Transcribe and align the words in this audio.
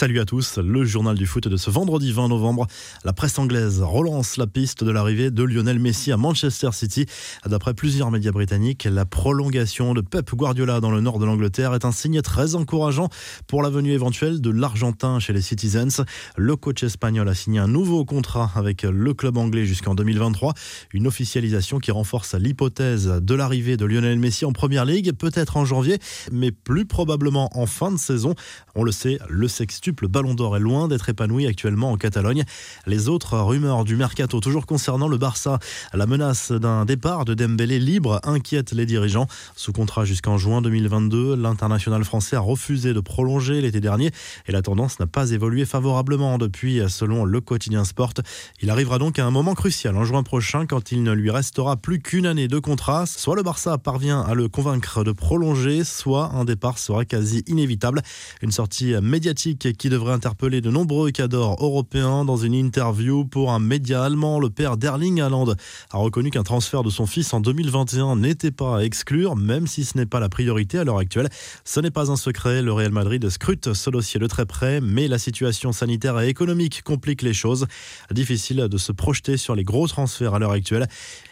Salut 0.00 0.20
à 0.20 0.24
tous, 0.24 0.56
le 0.56 0.82
journal 0.82 1.14
du 1.14 1.26
foot 1.26 1.46
de 1.46 1.58
ce 1.58 1.68
vendredi 1.68 2.10
20 2.10 2.28
novembre. 2.28 2.66
La 3.04 3.12
presse 3.12 3.38
anglaise 3.38 3.82
relance 3.82 4.38
la 4.38 4.46
piste 4.46 4.82
de 4.82 4.90
l'arrivée 4.90 5.30
de 5.30 5.42
Lionel 5.42 5.78
Messi 5.78 6.10
à 6.10 6.16
Manchester 6.16 6.70
City. 6.72 7.04
D'après 7.44 7.74
plusieurs 7.74 8.10
médias 8.10 8.30
britanniques, 8.30 8.88
la 8.90 9.04
prolongation 9.04 9.92
de 9.92 10.00
Pep 10.00 10.34
Guardiola 10.34 10.80
dans 10.80 10.90
le 10.90 11.02
nord 11.02 11.18
de 11.18 11.26
l'Angleterre 11.26 11.74
est 11.74 11.84
un 11.84 11.92
signe 11.92 12.22
très 12.22 12.54
encourageant 12.54 13.10
pour 13.46 13.60
la 13.60 13.68
venue 13.68 13.92
éventuelle 13.92 14.40
de 14.40 14.48
l'Argentin 14.48 15.18
chez 15.18 15.34
les 15.34 15.42
Citizens. 15.42 16.02
Le 16.34 16.56
coach 16.56 16.82
espagnol 16.82 17.28
a 17.28 17.34
signé 17.34 17.58
un 17.58 17.68
nouveau 17.68 18.06
contrat 18.06 18.50
avec 18.54 18.84
le 18.84 19.12
club 19.12 19.36
anglais 19.36 19.66
jusqu'en 19.66 19.94
2023. 19.94 20.54
Une 20.94 21.08
officialisation 21.08 21.78
qui 21.78 21.90
renforce 21.90 22.34
l'hypothèse 22.36 23.06
de 23.06 23.34
l'arrivée 23.34 23.76
de 23.76 23.84
Lionel 23.84 24.18
Messi 24.18 24.46
en 24.46 24.52
première 24.52 24.86
ligue, 24.86 25.12
peut-être 25.12 25.58
en 25.58 25.66
janvier, 25.66 25.98
mais 26.32 26.52
plus 26.52 26.86
probablement 26.86 27.50
en 27.52 27.66
fin 27.66 27.92
de 27.92 27.98
saison. 27.98 28.34
On 28.74 28.82
le 28.82 28.92
sait, 28.92 29.18
le 29.28 29.46
sexe 29.46 29.78
le 30.00 30.08
Ballon 30.08 30.34
d'Or 30.34 30.56
est 30.56 30.60
loin 30.60 30.88
d'être 30.88 31.08
épanoui 31.08 31.46
actuellement 31.46 31.92
en 31.92 31.96
Catalogne. 31.96 32.44
Les 32.86 33.08
autres 33.08 33.38
rumeurs 33.38 33.84
du 33.84 33.96
mercato, 33.96 34.40
toujours 34.40 34.66
concernant 34.66 35.08
le 35.08 35.18
Barça, 35.18 35.58
la 35.92 36.06
menace 36.06 36.52
d'un 36.52 36.84
départ 36.84 37.24
de 37.24 37.34
Dembélé 37.34 37.78
libre 37.78 38.20
inquiète 38.22 38.72
les 38.72 38.86
dirigeants. 38.86 39.26
Sous 39.56 39.72
contrat 39.72 40.04
jusqu'en 40.04 40.38
juin 40.38 40.62
2022, 40.62 41.34
l'international 41.34 42.04
français 42.04 42.36
a 42.36 42.40
refusé 42.40 42.94
de 42.94 43.00
prolonger 43.00 43.60
l'été 43.60 43.80
dernier 43.80 44.10
et 44.46 44.52
la 44.52 44.62
tendance 44.62 45.00
n'a 45.00 45.06
pas 45.06 45.30
évolué 45.30 45.64
favorablement 45.64 46.38
depuis, 46.38 46.80
selon 46.88 47.24
le 47.24 47.40
quotidien 47.40 47.84
Sport. 47.84 48.14
Il 48.60 48.70
arrivera 48.70 48.98
donc 48.98 49.18
à 49.18 49.26
un 49.26 49.30
moment 49.30 49.54
crucial 49.54 49.96
en 49.96 50.04
juin 50.04 50.22
prochain 50.22 50.66
quand 50.66 50.92
il 50.92 51.02
ne 51.02 51.12
lui 51.12 51.30
restera 51.30 51.76
plus 51.76 52.00
qu'une 52.00 52.26
année 52.26 52.48
de 52.48 52.58
contrat. 52.58 53.06
Soit 53.06 53.36
le 53.36 53.42
Barça 53.42 53.78
parvient 53.78 54.20
à 54.20 54.34
le 54.34 54.48
convaincre 54.48 55.04
de 55.04 55.12
prolonger, 55.12 55.84
soit 55.84 56.30
un 56.34 56.44
départ 56.44 56.78
sera 56.78 57.04
quasi 57.04 57.42
inévitable. 57.46 58.02
Une 58.42 58.50
sortie 58.50 58.94
médiatique 59.02 59.66
qui 59.80 59.88
devrait 59.88 60.12
interpeller 60.12 60.60
de 60.60 60.70
nombreux 60.70 61.10
cadors 61.10 61.56
européens 61.64 62.26
dans 62.26 62.36
une 62.36 62.52
interview 62.52 63.24
pour 63.24 63.50
un 63.50 63.60
média 63.60 64.04
allemand. 64.04 64.38
Le 64.38 64.50
père 64.50 64.76
d'Erling 64.76 65.22
Haaland 65.22 65.54
a 65.90 65.96
reconnu 65.96 66.30
qu'un 66.30 66.42
transfert 66.42 66.82
de 66.82 66.90
son 66.90 67.06
fils 67.06 67.32
en 67.32 67.40
2021 67.40 68.16
n'était 68.16 68.50
pas 68.50 68.76
à 68.76 68.82
exclure, 68.82 69.36
même 69.36 69.66
si 69.66 69.86
ce 69.86 69.96
n'est 69.96 70.04
pas 70.04 70.20
la 70.20 70.28
priorité 70.28 70.76
à 70.76 70.84
l'heure 70.84 70.98
actuelle. 70.98 71.30
Ce 71.64 71.80
n'est 71.80 71.90
pas 71.90 72.10
un 72.10 72.16
secret, 72.16 72.60
le 72.60 72.74
Real 72.74 72.92
Madrid 72.92 73.26
scrute 73.30 73.72
ce 73.72 73.88
dossier 73.88 74.20
de 74.20 74.26
très 74.26 74.44
près, 74.44 74.82
mais 74.82 75.08
la 75.08 75.18
situation 75.18 75.72
sanitaire 75.72 76.20
et 76.20 76.28
économique 76.28 76.82
complique 76.82 77.22
les 77.22 77.32
choses. 77.32 77.66
Difficile 78.10 78.68
de 78.70 78.76
se 78.76 78.92
projeter 78.92 79.38
sur 79.38 79.54
les 79.54 79.64
gros 79.64 79.88
transferts 79.88 80.34
à 80.34 80.38
l'heure 80.38 80.50
actuelle. 80.50 80.88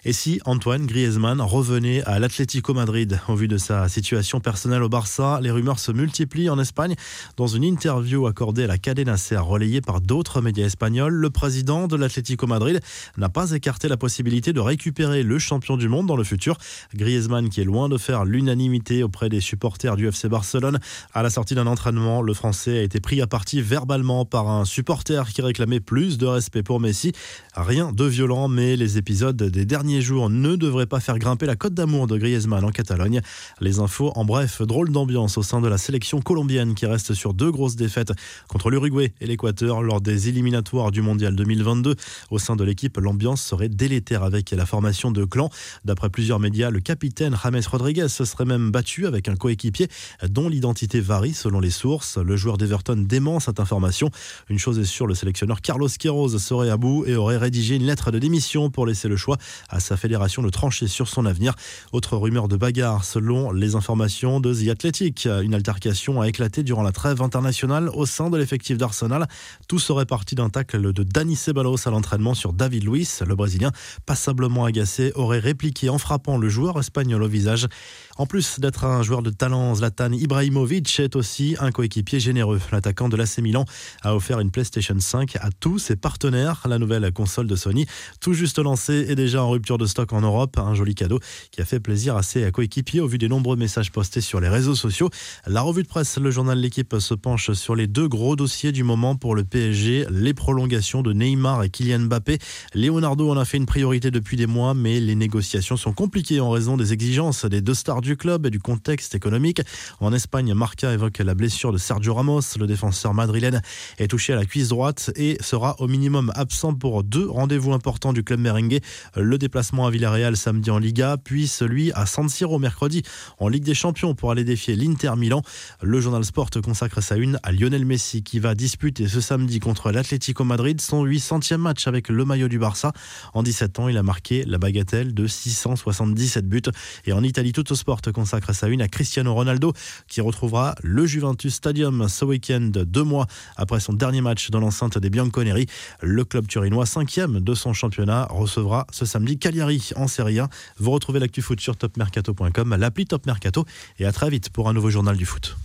Et 0.06 0.14
si 0.14 0.40
Antoine 0.46 0.86
Griezmann 0.86 1.42
revenait 1.42 2.02
à 2.04 2.18
l'Atlético 2.18 2.72
Madrid? 2.72 3.20
Au 3.28 3.34
vu 3.34 3.46
de 3.46 3.58
sa 3.58 3.90
situation 3.90 4.40
personnelle 4.40 4.82
au 4.82 4.88
Barça, 4.88 5.38
les 5.42 5.50
rumeurs 5.50 5.78
se 5.78 5.92
multiplient 5.92 6.48
en 6.48 6.58
Espagne. 6.58 6.94
Dans 7.36 7.46
une 7.46 7.64
interview 7.64 8.26
accordée 8.38 8.62
à 8.62 8.66
la 8.68 8.78
Cadena 8.78 9.16
Ser, 9.16 9.38
relayée 9.38 9.80
par 9.80 10.00
d'autres 10.00 10.40
médias 10.40 10.66
espagnols, 10.66 11.12
le 11.12 11.28
président 11.28 11.88
de 11.88 11.96
l'Atlético 11.96 12.46
Madrid 12.46 12.80
n'a 13.16 13.28
pas 13.28 13.50
écarté 13.50 13.88
la 13.88 13.96
possibilité 13.96 14.52
de 14.52 14.60
récupérer 14.60 15.24
le 15.24 15.40
champion 15.40 15.76
du 15.76 15.88
monde 15.88 16.06
dans 16.06 16.14
le 16.14 16.22
futur. 16.22 16.56
Griezmann, 16.94 17.48
qui 17.48 17.62
est 17.62 17.64
loin 17.64 17.88
de 17.88 17.98
faire 17.98 18.24
l'unanimité 18.24 19.02
auprès 19.02 19.28
des 19.28 19.40
supporters 19.40 19.96
du 19.96 20.06
FC 20.06 20.28
Barcelone, 20.28 20.78
à 21.14 21.24
la 21.24 21.30
sortie 21.30 21.56
d'un 21.56 21.66
entraînement, 21.66 22.22
le 22.22 22.32
Français 22.32 22.78
a 22.78 22.82
été 22.82 23.00
pris 23.00 23.20
à 23.20 23.26
partie 23.26 23.60
verbalement 23.60 24.24
par 24.24 24.48
un 24.48 24.64
supporter 24.64 25.28
qui 25.30 25.42
réclamait 25.42 25.80
plus 25.80 26.16
de 26.16 26.26
respect 26.26 26.62
pour 26.62 26.78
Messi. 26.78 27.10
Rien 27.56 27.90
de 27.90 28.04
violent, 28.04 28.46
mais 28.46 28.76
les 28.76 28.98
épisodes 28.98 29.36
des 29.36 29.64
derniers 29.64 30.00
jours 30.00 30.30
ne 30.30 30.54
devraient 30.54 30.86
pas 30.86 31.00
faire 31.00 31.18
grimper 31.18 31.46
la 31.46 31.56
cote 31.56 31.74
d'amour 31.74 32.06
de 32.06 32.16
Griezmann 32.16 32.64
en 32.64 32.70
Catalogne. 32.70 33.20
Les 33.60 33.80
infos, 33.80 34.12
en 34.14 34.24
bref, 34.24 34.62
drôle 34.62 34.92
d'ambiance 34.92 35.38
au 35.38 35.42
sein 35.42 35.60
de 35.60 35.66
la 35.66 35.76
sélection 35.76 36.20
colombienne 36.20 36.76
qui 36.76 36.86
reste 36.86 37.14
sur 37.14 37.34
deux 37.34 37.50
grosses 37.50 37.74
défaites 37.74 38.12
contre 38.48 38.70
l'Uruguay 38.70 39.12
et 39.20 39.26
l'Équateur 39.26 39.82
lors 39.82 40.00
des 40.00 40.28
éliminatoires 40.28 40.90
du 40.90 41.02
Mondial 41.02 41.34
2022. 41.34 41.96
Au 42.30 42.38
sein 42.38 42.56
de 42.56 42.64
l'équipe, 42.64 42.96
l'ambiance 42.96 43.42
serait 43.42 43.68
délétère 43.68 44.22
avec 44.22 44.50
la 44.50 44.66
formation 44.66 45.10
de 45.10 45.24
clans. 45.24 45.50
D'après 45.84 46.10
plusieurs 46.10 46.40
médias, 46.40 46.70
le 46.70 46.80
capitaine 46.80 47.36
James 47.42 47.62
Rodriguez 47.70 48.08
se 48.08 48.24
serait 48.24 48.44
même 48.44 48.70
battu 48.70 49.06
avec 49.06 49.28
un 49.28 49.36
coéquipier 49.36 49.88
dont 50.28 50.48
l'identité 50.48 51.00
varie 51.00 51.34
selon 51.34 51.60
les 51.60 51.70
sources. 51.70 52.18
Le 52.18 52.36
joueur 52.36 52.58
d'Everton 52.58 52.96
dément 52.96 53.40
cette 53.40 53.60
information. 53.60 54.10
Une 54.48 54.58
chose 54.58 54.78
est 54.78 54.84
sûre, 54.84 55.06
le 55.06 55.14
sélectionneur 55.14 55.60
Carlos 55.60 55.88
Queiroz 55.88 56.38
serait 56.38 56.70
à 56.70 56.76
bout 56.76 57.04
et 57.06 57.16
aurait 57.16 57.36
rédigé 57.36 57.76
une 57.76 57.84
lettre 57.84 58.10
de 58.10 58.18
démission 58.18 58.70
pour 58.70 58.86
laisser 58.86 59.08
le 59.08 59.16
choix 59.16 59.38
à 59.68 59.80
sa 59.80 59.96
fédération 59.96 60.42
de 60.42 60.50
trancher 60.50 60.86
sur 60.86 61.08
son 61.08 61.26
avenir. 61.26 61.54
Autre 61.92 62.16
rumeur 62.16 62.48
de 62.48 62.56
bagarre 62.56 63.04
selon 63.04 63.50
les 63.52 63.74
informations 63.74 64.40
de 64.40 64.54
The 64.54 64.68
Athletic. 64.68 65.26
Une 65.26 65.54
altercation 65.54 66.20
a 66.20 66.28
éclaté 66.28 66.62
durant 66.62 66.82
la 66.82 66.92
trêve 66.92 67.22
internationale 67.22 67.88
au 67.92 68.06
sein 68.08 68.30
de 68.30 68.36
l'effectif 68.36 68.76
d'Arsenal. 68.76 69.28
Tout 69.68 69.78
serait 69.78 70.06
parti 70.06 70.34
d'un 70.34 70.48
tacle 70.48 70.92
de 70.92 71.02
Dani 71.04 71.36
Ceballos 71.36 71.86
à 71.86 71.90
l'entraînement 71.90 72.34
sur 72.34 72.52
David 72.52 72.84
Luiz. 72.84 73.22
Le 73.24 73.36
Brésilien, 73.36 73.70
passablement 74.06 74.64
agacé, 74.64 75.12
aurait 75.14 75.38
répliqué 75.38 75.88
en 75.88 75.98
frappant 75.98 76.38
le 76.38 76.48
joueur 76.48 76.78
espagnol 76.80 77.22
au 77.22 77.28
visage. 77.28 77.68
En 78.16 78.26
plus 78.26 78.58
d'être 78.58 78.84
un 78.84 79.02
joueur 79.02 79.22
de 79.22 79.30
talent, 79.30 79.76
Zlatan 79.76 80.12
Ibrahimovic 80.12 80.98
est 80.98 81.14
aussi 81.14 81.54
un 81.60 81.70
coéquipier 81.70 82.18
généreux. 82.18 82.60
L'attaquant 82.72 83.08
de 83.08 83.16
l'AC 83.16 83.38
Milan 83.38 83.64
a 84.02 84.16
offert 84.16 84.40
une 84.40 84.50
PlayStation 84.50 84.96
5 84.98 85.36
à 85.36 85.50
tous 85.60 85.78
ses 85.78 85.94
partenaires. 85.94 86.62
La 86.68 86.78
nouvelle 86.78 87.12
console 87.12 87.46
de 87.46 87.54
Sony, 87.54 87.86
tout 88.20 88.32
juste 88.32 88.58
lancée, 88.58 89.06
est 89.08 89.14
déjà 89.14 89.44
en 89.44 89.50
rupture 89.50 89.78
de 89.78 89.86
stock 89.86 90.12
en 90.12 90.22
Europe. 90.22 90.58
Un 90.58 90.74
joli 90.74 90.94
cadeau 90.94 91.20
qui 91.52 91.60
a 91.60 91.64
fait 91.64 91.78
plaisir 91.78 92.16
à 92.16 92.22
ses 92.22 92.50
coéquipiers 92.50 93.00
au 93.00 93.06
vu 93.06 93.18
des 93.18 93.28
nombreux 93.28 93.56
messages 93.56 93.92
postés 93.92 94.20
sur 94.20 94.40
les 94.40 94.48
réseaux 94.48 94.74
sociaux. 94.74 95.10
La 95.46 95.60
revue 95.60 95.82
de 95.82 95.88
presse, 95.88 96.18
le 96.18 96.30
journal 96.30 96.58
L'équipe 96.58 96.96
se 96.98 97.14
penche 97.14 97.52
sur 97.52 97.76
les 97.76 97.86
deux 97.86 97.97
gros 98.06 98.36
dossiers 98.36 98.70
du 98.70 98.84
moment 98.84 99.16
pour 99.16 99.34
le 99.34 99.44
PSG, 99.44 100.06
les 100.10 100.34
prolongations 100.34 101.02
de 101.02 101.12
Neymar 101.12 101.64
et 101.64 101.70
Kylian 101.70 102.00
Mbappé. 102.00 102.38
Leonardo 102.74 103.30
en 103.30 103.36
a 103.36 103.44
fait 103.44 103.56
une 103.56 103.66
priorité 103.66 104.10
depuis 104.10 104.36
des 104.36 104.46
mois, 104.46 104.74
mais 104.74 105.00
les 105.00 105.14
négociations 105.14 105.76
sont 105.76 105.92
compliquées 105.92 106.40
en 106.40 106.50
raison 106.50 106.76
des 106.76 106.92
exigences 106.92 107.44
des 107.46 107.60
deux 107.60 107.74
stars 107.74 108.00
du 108.00 108.16
club 108.16 108.46
et 108.46 108.50
du 108.50 108.60
contexte 108.60 109.14
économique. 109.14 109.62
En 110.00 110.12
Espagne, 110.12 110.52
Marca 110.54 110.92
évoque 110.92 111.18
la 111.18 111.34
blessure 111.34 111.72
de 111.72 111.78
Sergio 111.78 112.14
Ramos. 112.14 112.42
Le 112.58 112.66
défenseur 112.66 113.14
madrilène 113.14 113.62
est 113.98 114.08
touché 114.08 114.32
à 114.32 114.36
la 114.36 114.44
cuisse 114.44 114.68
droite 114.68 115.10
et 115.16 115.38
sera 115.40 115.74
au 115.80 115.88
minimum 115.88 116.30
absent 116.34 116.74
pour 116.74 117.02
deux 117.02 117.28
rendez-vous 117.28 117.72
importants 117.72 118.12
du 118.12 118.22
club 118.22 118.40
merengue. 118.40 118.80
Le 119.16 119.38
déplacement 119.38 119.86
à 119.86 119.90
Villarreal 119.90 120.36
samedi 120.36 120.70
en 120.70 120.78
Liga, 120.78 121.16
puis 121.22 121.48
celui 121.48 121.90
à 121.92 122.06
San 122.06 122.28
Siro 122.28 122.58
mercredi 122.58 123.02
en 123.38 123.48
Ligue 123.48 123.64
des 123.64 123.74
Champions 123.74 124.14
pour 124.14 124.30
aller 124.30 124.44
défier 124.44 124.76
l'Inter 124.76 125.12
Milan. 125.16 125.42
Le 125.82 126.00
journal 126.00 126.24
Sport 126.24 126.50
consacre 126.62 127.02
sa 127.02 127.16
une 127.16 127.38
à 127.42 127.52
Lionel 127.52 127.84
Messi 127.88 128.22
qui 128.22 128.38
va 128.38 128.54
disputer 128.54 129.08
ce 129.08 129.20
samedi 129.20 129.58
contre 129.58 129.90
l'Atlético 129.90 130.44
Madrid 130.44 130.80
son 130.80 131.04
800e 131.04 131.56
match 131.56 131.88
avec 131.88 132.08
le 132.10 132.24
maillot 132.24 132.48
du 132.48 132.58
Barça. 132.58 132.92
En 133.32 133.42
17 133.42 133.78
ans, 133.80 133.88
il 133.88 133.96
a 133.96 134.02
marqué 134.02 134.44
la 134.44 134.58
bagatelle 134.58 135.14
de 135.14 135.26
677 135.26 136.46
buts. 136.46 136.62
Et 137.06 137.12
en 137.12 137.22
Italie, 137.22 137.52
tout 137.52 137.72
au 137.72 137.74
sport 137.74 138.00
consacre 138.12 138.54
sa 138.54 138.68
une 138.68 138.82
à 138.82 138.88
Cristiano 138.88 139.32
Ronaldo 139.34 139.72
qui 140.06 140.20
retrouvera 140.20 140.74
le 140.82 141.06
Juventus 141.06 141.54
Stadium 141.54 142.08
ce 142.08 142.24
week-end, 142.24 142.70
deux 142.74 143.02
mois 143.02 143.26
après 143.56 143.80
son 143.80 143.94
dernier 143.94 144.20
match 144.20 144.50
dans 144.50 144.60
l'enceinte 144.60 144.98
des 144.98 145.10
Bianconeri. 145.10 145.66
Le 146.02 146.24
club 146.24 146.46
turinois, 146.46 146.86
cinquième 146.86 147.40
de 147.40 147.54
son 147.54 147.72
championnat, 147.72 148.26
recevra 148.30 148.86
ce 148.92 149.06
samedi 149.06 149.38
Cagliari 149.38 149.90
en 149.96 150.08
Serie 150.08 150.40
A. 150.40 150.48
Vous 150.78 150.90
retrouvez 150.90 151.20
l'actu 151.20 151.42
foot 151.42 151.60
sur 151.60 151.76
topmercato.com, 151.76 152.76
l'appli 152.78 153.06
Top 153.06 153.26
Mercato 153.26 153.64
et 153.98 154.04
à 154.04 154.12
très 154.12 154.30
vite 154.30 154.50
pour 154.50 154.68
un 154.68 154.74
nouveau 154.74 154.90
journal 154.90 155.16
du 155.16 155.24
foot. 155.24 155.56